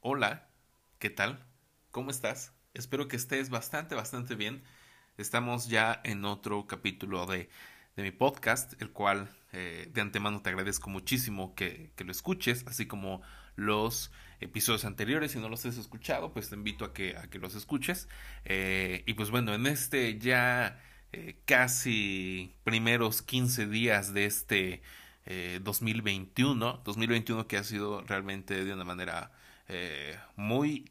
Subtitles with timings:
[0.00, 0.48] Hola,
[1.00, 1.44] ¿qué tal?
[1.90, 2.52] ¿Cómo estás?
[2.72, 4.62] Espero que estés bastante, bastante bien.
[5.16, 7.48] Estamos ya en otro capítulo de,
[7.96, 13.22] mi podcast, el cual eh, de antemano te agradezco muchísimo que, lo escuches, así como
[13.58, 15.32] los episodios anteriores.
[15.32, 18.08] Si no los has escuchado, pues te invito a que, a que los escuches.
[18.44, 20.80] Eh, y pues bueno, en este ya
[21.12, 24.82] eh, casi primeros 15 días de este
[25.60, 29.30] 2021, 2021 que ha sido realmente de una manera
[29.68, 30.90] eh, muy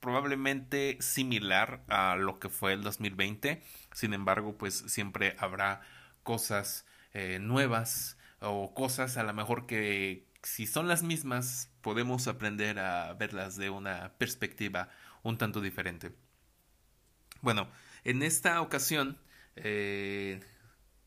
[0.00, 3.62] probablemente similar a lo que fue el 2020.
[3.92, 5.82] Sin embargo, pues siempre habrá
[6.22, 12.78] cosas eh, nuevas o cosas a lo mejor que si son las mismas podemos aprender
[12.78, 14.88] a verlas de una perspectiva
[15.22, 16.12] un tanto diferente.
[17.40, 17.68] Bueno,
[18.04, 19.18] en esta ocasión
[19.56, 20.40] eh,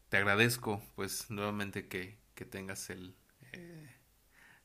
[0.09, 3.15] te agradezco pues nuevamente que, que tengas el,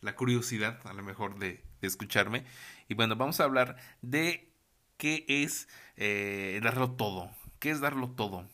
[0.00, 2.44] la curiosidad a lo mejor de, escucharme.
[2.88, 4.50] Y bueno, vamos a hablar de
[4.96, 7.30] qué es eh, darlo todo.
[7.60, 8.48] ¿Qué es darlo todo?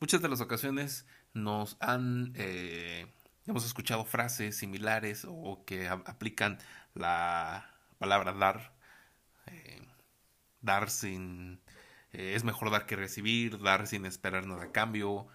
[0.00, 3.06] Muchas de las ocasiones nos han, eh,
[3.46, 6.58] hemos escuchado frases similares o que aplican
[6.94, 8.72] la palabra dar.
[9.46, 9.82] Eh,
[10.60, 11.60] dar sin...
[12.12, 15.26] es mejor dar que recibir, dar sin esperar nada a cambio.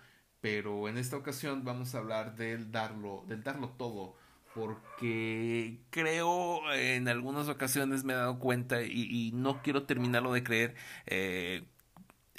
[0.41, 4.15] Pero en esta ocasión vamos a hablar del darlo, del darlo todo
[4.57, 10.73] porque creo en algunas ocasiones me he dado cuenta y, no quiero terminarlo de creer,
[11.05, 11.63] eh,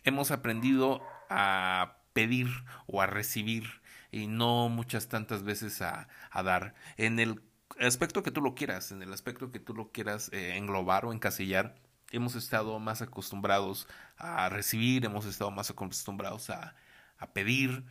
[0.02, 2.48] hemos aprendido a pedir
[2.88, 3.77] o a recibir
[4.10, 6.74] y no muchas tantas veces a, dar.
[6.96, 7.42] En el
[7.80, 11.12] aspecto que tú lo quieras, en el aspecto que tú lo quieras eh, englobar o
[11.12, 11.76] encasillar,
[12.10, 16.74] hemos estado más acostumbrados a recibir, hemos estado más acostumbrados a,
[17.18, 17.84] a pedir,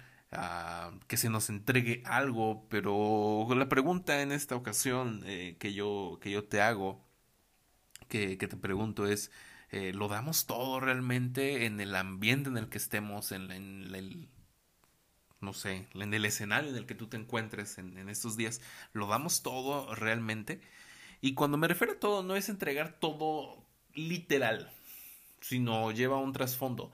[1.07, 6.31] que se nos entregue algo, pero la pregunta en esta ocasión eh, que, yo, que
[6.31, 7.05] yo te hago,
[8.09, 9.31] que, que te pregunto es,
[9.71, 14.29] eh, ¿lo damos todo realmente en el ambiente en el que estemos, en, en, el,
[15.41, 18.61] no sé, en el escenario en el que tú te encuentres en, en estos días?
[18.93, 20.61] ¿Lo damos todo realmente?
[21.21, 24.71] Y cuando me refiero a todo, no es entregar todo literal,
[25.41, 26.91] sino lleva un trasfondo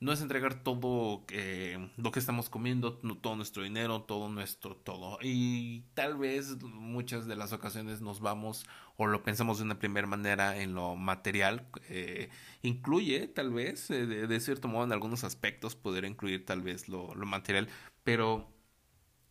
[0.00, 5.18] no es entregar todo eh, lo que estamos comiendo, todo nuestro dinero, todo nuestro todo.
[5.22, 8.64] Y tal vez muchas de las ocasiones nos vamos
[8.96, 11.66] o lo pensamos de una primera manera en lo material.
[11.88, 12.30] Eh,
[12.62, 17.14] incluye tal vez, eh, de, cierto modo, en algunos aspectos poder incluir tal vez lo,
[17.16, 17.68] lo material,
[18.04, 18.48] pero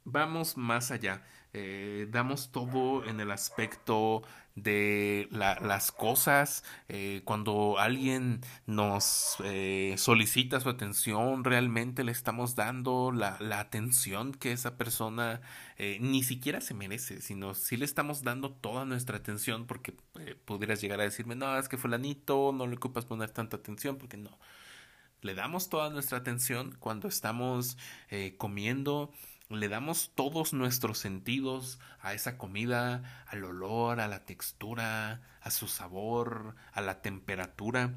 [0.04, 1.24] vamos más allá.
[2.12, 4.22] Damos todo en el aspecto
[4.58, 6.64] de las cosas.
[6.90, 14.34] Eh, cuando alguien nos eh, solicita su atención, realmente le estamos dando la, la atención
[14.34, 15.42] que esa persona
[16.00, 19.94] ni siquiera se merece, sino si le estamos dando toda nuestra atención porque
[20.44, 24.18] pudieras llegar a decirme, no, es que fulanito, no le ocupas poner tanta atención porque
[24.18, 24.40] no.
[25.22, 27.78] Le damos toda nuestra atención cuando estamos
[28.40, 29.14] comiendo,
[29.50, 35.68] le damos todos nuestros sentidos a esa comida, al olor, a la textura, a su
[35.68, 37.96] sabor, a la temperatura.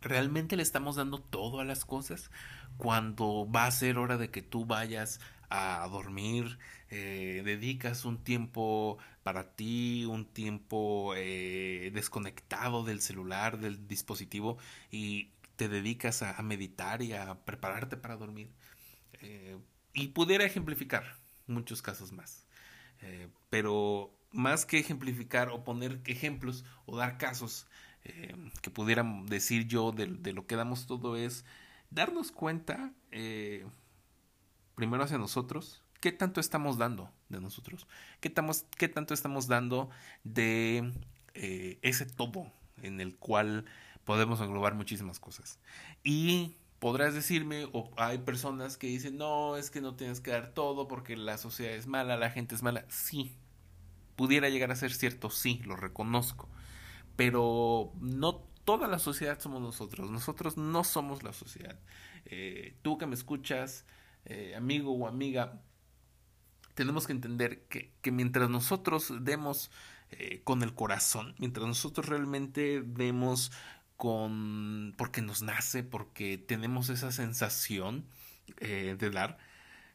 [0.00, 2.30] ¿Realmente le estamos dando todo a las cosas?
[2.76, 5.20] Cuando va a ser hora de que tú vayas
[5.50, 6.58] a dormir,
[6.90, 14.58] eh, dedicas un tiempo para ti, un tiempo eh, desconectado del celular, del dispositivo
[14.90, 18.50] y te dedicas a, meditar y a prepararte para dormir.
[19.22, 19.56] Eh,
[19.96, 21.16] y pudiera ejemplificar
[21.48, 22.44] muchos casos más.
[23.00, 27.66] Eh, pero más que ejemplificar o poner ejemplos o dar casos
[28.04, 31.44] eh, que pudieran decir yo de, lo que damos todo es
[31.90, 33.66] darnos cuenta eh,
[34.74, 37.86] primero hacia nosotros qué tanto estamos dando de nosotros
[38.20, 38.32] qué,
[38.76, 39.90] qué tanto estamos dando
[40.24, 40.92] de
[41.34, 42.50] ese todo
[42.82, 43.64] en el cual
[44.04, 45.58] podemos englobar muchísimas cosas
[46.02, 50.52] y podrás decirme, o hay personas que dicen, no, es que no tienes que dar
[50.52, 52.84] todo porque la sociedad es mala, la gente es mala.
[52.88, 53.36] Sí,
[54.16, 56.48] pudiera llegar a ser cierto, sí, lo reconozco.
[57.16, 61.78] Pero no toda la sociedad somos nosotros, nosotros no somos la sociedad.
[62.26, 63.86] Eh, tú que me escuchas,
[64.24, 65.62] eh, amigo o amiga,
[66.74, 69.70] tenemos que entender que, que mientras nosotros demos
[70.10, 73.50] eh, con el corazón, mientras nosotros realmente demos
[73.96, 78.06] con porque nos nace, porque tenemos esa sensación
[78.60, 79.38] eh, de dar.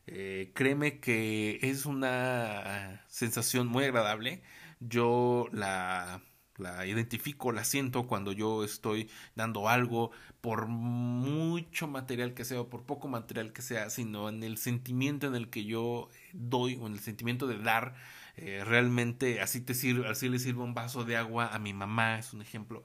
[0.07, 4.43] Eh, créeme que es una sensación muy agradable.
[4.79, 6.23] Yo la,
[6.57, 10.11] la identifico, la siento cuando yo estoy dando algo,
[10.41, 15.27] por mucho material que sea o por poco material que sea, sino en el sentimiento
[15.27, 17.95] en el que yo doy o en el sentimiento de dar.
[18.37, 22.17] Eh, realmente así te sirve, así le sirve un vaso de agua a mi mamá,
[22.19, 22.83] es un ejemplo.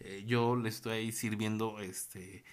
[0.00, 2.44] Eh, yo le estoy sirviendo, este,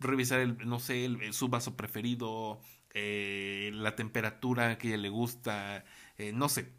[0.00, 2.60] revisar el, no sé, su vaso preferido,
[2.94, 5.84] eh, la temperatura que ella le gusta,
[6.34, 6.72] no sé.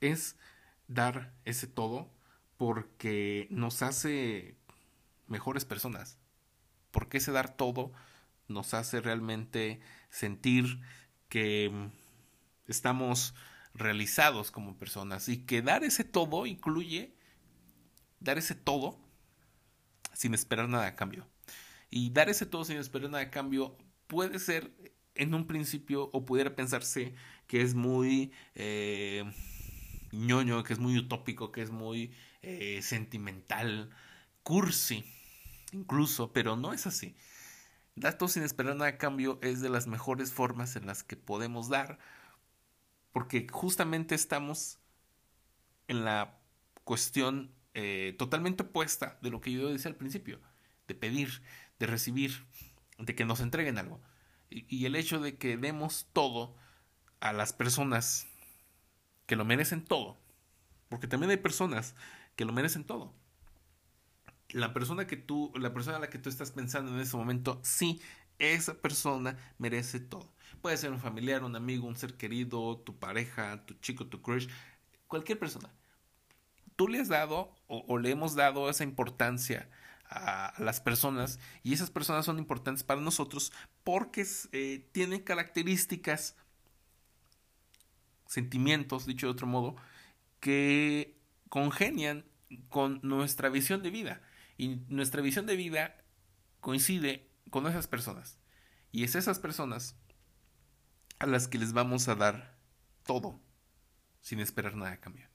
[0.00, 0.36] Es
[0.88, 2.10] dar ese todo
[2.56, 4.56] porque nos hace
[5.26, 6.18] mejores personas.
[6.90, 7.92] Porque ese dar todo
[8.48, 9.80] nos hace realmente
[10.10, 10.80] sentir
[11.28, 11.90] que
[12.66, 13.34] estamos
[13.74, 17.15] realizados como personas y que dar ese todo incluye
[18.20, 18.98] dar ese todo
[20.12, 21.26] sin esperar nada a cambio.
[21.90, 23.76] Y dar ese todo sin esperar nada a cambio
[24.06, 24.72] puede ser
[25.14, 27.14] en un principio o pudiera pensarse
[27.46, 29.24] que es muy eh,
[30.12, 33.90] ñoño, que es muy utópico, que es muy eh, sentimental,
[34.42, 35.04] cursi,
[35.72, 37.16] incluso, pero no es así.
[37.94, 41.68] Datos sin esperar nada a cambio es de las mejores formas en las que podemos
[41.68, 41.98] dar,
[43.12, 44.78] porque justamente estamos
[45.88, 46.38] en la
[46.84, 50.40] cuestión eh, totalmente opuesta de lo que yo decía al principio,
[50.88, 51.42] de pedir,
[51.78, 52.44] de recibir,
[52.98, 54.00] de que nos entreguen algo.
[54.50, 56.56] y el hecho de que demos todo
[57.20, 58.26] a las personas
[59.26, 60.18] que lo merecen todo,
[60.88, 61.94] porque también hay personas
[62.36, 63.14] que lo merecen todo
[64.50, 67.60] la persona que tú, la persona a la que tú estás pensando en ese momento,
[67.62, 68.00] sí,
[68.38, 70.32] esa persona merece todo.
[70.62, 74.48] Puede ser un familiar, un amigo, un ser querido, tu pareja, tu chico, tu crush,
[75.06, 75.70] cualquier persona.
[76.76, 79.68] Tú le has dado o, le hemos dado esa importancia
[80.08, 83.52] a, las personas y esas personas son importantes para nosotros
[83.82, 86.36] porque eh, tienen características,
[88.26, 89.76] sentimientos, dicho de otro modo,
[90.40, 91.16] que
[91.48, 92.24] congenian
[92.68, 94.20] con nuestra visión de vida.
[94.58, 95.96] Y nuestra visión de vida
[96.60, 98.38] coincide con esas personas.
[98.92, 99.96] Y es esas personas
[101.18, 102.56] a las que les vamos a dar
[103.04, 103.40] todo
[104.20, 105.28] sin esperar nada a cambio.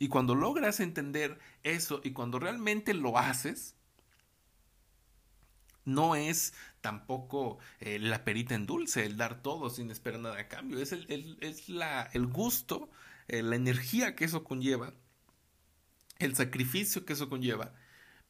[0.00, 3.76] Y cuando logras entender eso y cuando realmente lo haces,
[5.84, 10.48] no es tampoco eh, la perita en dulce, el dar todo sin esperar nada a
[10.48, 10.80] cambio.
[10.80, 12.90] Es el, es la, el gusto,
[13.28, 14.92] eh, la energía que eso conlleva,
[16.18, 17.72] el sacrificio que eso conlleva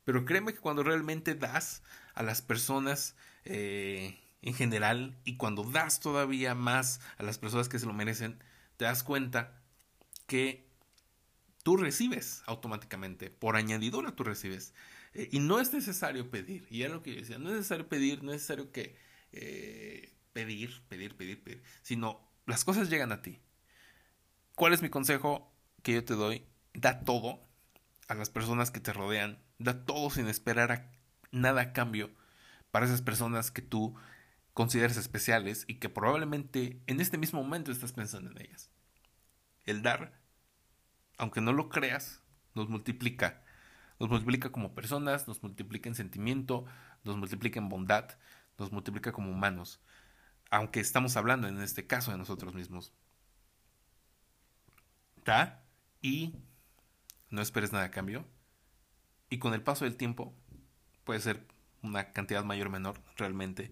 [0.04, 1.82] pero créeme que cuando realmente das
[2.14, 7.78] a las personas eh, en general y cuando das todavía más a las personas que
[7.78, 8.42] se lo merecen,
[8.76, 9.62] te das cuenta
[10.26, 10.69] que
[11.62, 14.74] tú recibes automáticamente, por añadidura tú recibes.
[15.14, 17.88] Eh, y no es necesario pedir, y era lo que yo decía, no es necesario
[17.88, 18.96] pedir, no es necesario que
[19.32, 23.40] eh, pedir, pedir, pedir, pedir, sino las cosas llegan a ti.
[24.54, 25.52] ¿Cuál es mi consejo
[25.82, 26.44] que yo te doy?
[26.74, 27.40] Da todo
[28.08, 30.92] a las personas que te rodean, da todo sin esperar a
[31.32, 32.10] nada a cambio
[32.70, 33.94] para esas personas que tú
[34.52, 38.70] consideres especiales y que probablemente en este mismo momento estás pensando en ellas.
[39.64, 40.19] El dar,
[41.20, 42.22] aunque no lo creas,
[42.54, 43.42] nos multiplica.
[43.98, 46.64] Nos multiplica como personas, nos multiplica en sentimiento,
[47.04, 48.16] nos multiplica en bondad,
[48.56, 49.82] nos multiplica como humanos.
[50.50, 52.94] Aunque estamos hablando en este caso de nosotros mismos.
[55.26, 55.62] Da
[56.00, 56.34] y
[57.28, 58.24] no esperes nada a cambio.
[59.28, 60.34] Y con el paso del tiempo,
[61.04, 61.46] puede ser
[61.82, 63.70] una cantidad mayor o menor, realmente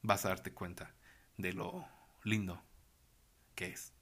[0.00, 0.94] vas a darte cuenta
[1.36, 1.86] de lo
[2.24, 2.62] lindo
[3.54, 3.92] que es.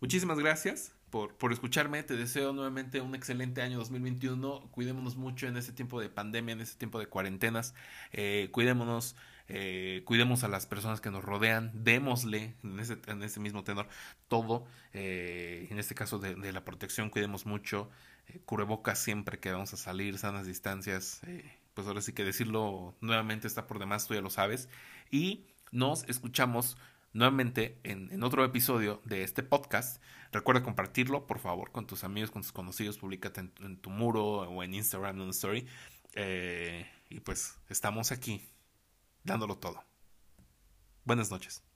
[0.00, 2.02] Muchísimas gracias por, por, escucharme.
[2.02, 4.68] Te deseo nuevamente un excelente año 2021.
[4.70, 7.74] Cuidémonos mucho en este tiempo de pandemia, en este tiempo de cuarentenas.
[8.12, 9.16] Eh, cuidémonos,
[9.48, 11.72] eh, cuidemos a las personas que nos rodean.
[11.74, 13.88] Démosle, en ese, en ese mismo tenor,
[14.28, 14.66] todo.
[14.92, 17.90] Eh, en este caso de, la protección, cuidemos mucho.
[18.28, 21.20] Eh, cubrebocas siempre que vamos a salir, sanas distancias.
[21.74, 24.68] Pues ahora sí que decirlo nuevamente está por demás, tú ya lo sabes.
[25.10, 26.76] Y nos escuchamos
[27.12, 30.02] nuevamente en, otro episodio de este podcast.
[30.32, 32.98] Recuerda compartirlo, por favor, con tus amigos, con tus conocidos.
[32.98, 35.66] Públicate en, tu muro o en Instagram, en una story.
[36.14, 38.48] Eh, y pues estamos aquí
[39.24, 39.84] dándolo todo.
[41.04, 41.69] Buenas noches.